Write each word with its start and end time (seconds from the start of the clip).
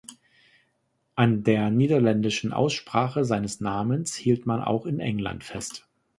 An 1.13 1.43
der 1.43 1.69
niederländischen 1.69 2.53
Aussprache 2.53 3.23
seines 3.23 3.59
Namens 3.61 4.15
hielt 4.15 4.47
man 4.47 4.63
auch 4.63 4.87
in 4.87 4.99
England 4.99 5.43
fest. 5.43 5.87